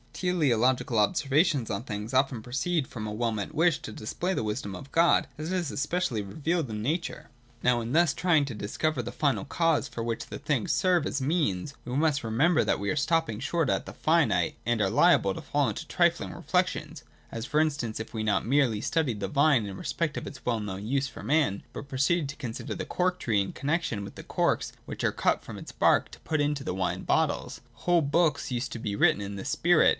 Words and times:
Teleological 0.13 0.99
observations 0.99 1.71
on 1.71 1.83
things 1.83 2.13
often 2.13 2.43
proceed 2.43 2.87
from 2.87 3.07
a 3.07 3.11
well 3.11 3.31
meant 3.31 3.55
wish 3.55 3.79
to 3.81 3.91
display 3.91 4.35
the 4.35 4.43
wisdom 4.43 4.75
of 4.75 4.91
God 4.91 5.27
as 5.35 5.51
it 5.51 5.55
is 5.55 5.71
especially 5.71 6.21
revealed 6.21 6.69
in 6.69 6.81
nature. 6.81 7.29
Now 7.63 7.81
in 7.81 7.91
thus 7.93 8.13
trying 8.13 8.45
to 8.45 8.55
dis 8.55 8.77
cover 8.77 9.01
final 9.03 9.45
causes 9.45 9.87
for 9.87 10.03
which 10.03 10.27
the 10.27 10.37
things 10.37 10.71
serve 10.73 11.07
as 11.07 11.21
means, 11.21 11.73
we 11.85 11.95
must 11.95 12.23
remember 12.23 12.63
that 12.63 12.79
we 12.79 12.91
are 12.91 12.95
stopping 12.95 13.39
short 13.39 13.67
at 13.67 13.87
the 13.87 13.93
finite, 13.93 14.57
and 14.63 14.79
are 14.79 14.91
liable 14.91 15.33
to 15.33 15.41
fall 15.41 15.69
into 15.69 15.87
trifling 15.87 16.33
reflections: 16.33 17.03
as, 17.31 17.47
for 17.47 17.59
instance, 17.59 17.99
if 17.99 18.13
we 18.13 18.21
not 18.21 18.45
merely 18.45 18.81
studied 18.81 19.21
the 19.21 19.27
vine 19.27 19.65
in 19.65 19.75
respect 19.75 20.17
of 20.17 20.27
its 20.27 20.45
well 20.45 20.59
known 20.59 20.85
use 20.85 21.07
for 21.07 21.23
man, 21.23 21.63
but 21.73 21.87
proceeded 21.89 22.29
to 22.29 22.35
consider 22.35 22.75
the 22.75 22.85
cork 22.85 23.19
tree 23.19 23.41
in 23.41 23.53
con 23.53 23.69
nexion 23.71 24.03
with 24.03 24.13
the 24.13 24.23
corks 24.23 24.71
which 24.85 25.03
are 25.03 25.11
cut 25.11 25.43
from 25.43 25.57
its 25.57 25.71
bark 25.71 26.09
to 26.11 26.19
put 26.19 26.41
into 26.41 26.63
the 26.63 26.75
wine 26.75 27.01
bottles. 27.03 27.61
Whole 27.85 28.01
books 28.03 28.51
used 28.51 28.71
to 28.73 28.79
be 28.79 28.95
written 28.95 29.21
in 29.21 29.35
this 29.35 29.49
spirit. 29.49 29.89